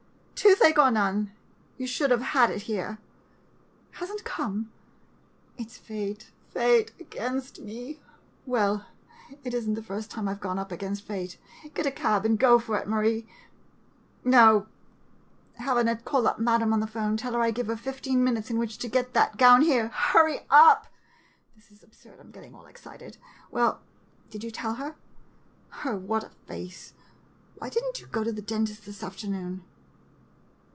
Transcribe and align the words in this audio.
Toothache, 0.41 0.79
or 0.79 0.89
none, 0.89 1.31
you 1.77 1.85
should 1.85 2.09
have 2.09 2.21
had 2.23 2.49
it 2.49 2.63
here. 2.63 2.97
Has 3.91 4.09
n't 4.11 4.23
come? 4.23 4.71
It 5.55 5.69
's 5.69 5.77
fate— 5.77 6.31
fate 6.51 6.91
against 6.99 7.59
me! 7.59 8.01
Well, 8.47 8.87
it 9.43 9.53
is 9.53 9.67
n't 9.69 9.75
the 9.75 9.83
first 9.83 10.09
time 10.09 10.27
I 10.27 10.33
've 10.33 10.39
gone 10.39 10.57
up 10.57 10.71
against 10.71 11.05
fate. 11.05 11.37
Get 11.75 11.85
a 11.85 11.91
cab, 11.91 12.25
and 12.25 12.39
go 12.39 12.57
for 12.57 12.75
it, 12.79 12.87
Marie. 12.87 13.27
No 14.25 14.65
15 15.57 15.65
MODERN 15.67 15.67
MONOLOGUES— 15.67 15.67
have 15.67 15.77
Annette 15.77 16.05
call 16.05 16.27
up 16.27 16.39
Madam 16.39 16.73
on 16.73 16.79
the 16.79 16.87
phone— 16.87 17.17
tell 17.17 17.33
her 17.33 17.41
I 17.41 17.51
give 17.51 17.67
her 17.67 17.77
fifteen 17.77 18.23
minutes 18.23 18.49
in 18.49 18.57
which 18.57 18.79
to 18.79 18.87
get 18.87 19.13
that 19.13 19.37
gown 19.37 19.61
here. 19.61 19.89
Hurry 19.89 20.47
up! 20.49 20.87
This 21.55 21.69
is 21.71 21.83
absurd, 21.83 22.15
I 22.19 22.23
'm 22.23 22.31
getting 22.31 22.55
all 22.55 22.65
excited. 22.65 23.17
Well— 23.51 23.81
did 24.31 24.43
you 24.43 24.49
tell 24.49 24.73
her? 24.75 24.95
Come 25.69 25.75
along, 25.75 25.77
then, 25.77 25.77
and 25.77 25.77
do 25.77 25.77
my 25.77 25.77
hair. 25.77 25.93
Oh, 25.93 25.97
what 26.03 26.23
a 26.23 26.29
face!— 26.47 26.93
why 27.59 27.69
did 27.69 27.83
n't 27.83 28.01
you 28.01 28.07
go 28.07 28.23
to 28.23 28.31
the 28.31 28.41
dentist 28.41 28.85
this 28.87 29.03
afternoon? 29.03 29.65